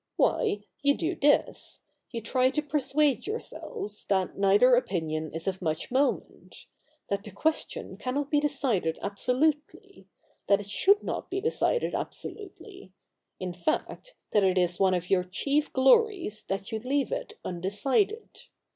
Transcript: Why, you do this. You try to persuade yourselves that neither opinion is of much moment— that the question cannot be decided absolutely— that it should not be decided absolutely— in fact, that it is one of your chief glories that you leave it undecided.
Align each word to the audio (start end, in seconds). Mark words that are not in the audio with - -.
Why, 0.15 0.63
you 0.81 0.95
do 0.97 1.13
this. 1.15 1.81
You 2.09 2.21
try 2.23 2.49
to 2.49 2.63
persuade 2.63 3.27
yourselves 3.27 4.05
that 4.05 4.35
neither 4.35 4.73
opinion 4.73 5.31
is 5.31 5.45
of 5.47 5.61
much 5.61 5.91
moment— 5.91 6.65
that 7.09 7.23
the 7.23 7.29
question 7.29 7.97
cannot 7.97 8.31
be 8.31 8.39
decided 8.39 8.97
absolutely— 9.03 10.07
that 10.47 10.59
it 10.59 10.71
should 10.71 11.03
not 11.03 11.29
be 11.29 11.39
decided 11.39 11.93
absolutely— 11.93 12.91
in 13.39 13.53
fact, 13.53 14.15
that 14.31 14.43
it 14.43 14.57
is 14.57 14.79
one 14.79 14.95
of 14.95 15.11
your 15.11 15.23
chief 15.23 15.71
glories 15.71 16.45
that 16.45 16.71
you 16.71 16.79
leave 16.79 17.11
it 17.11 17.33
undecided. 17.45 18.27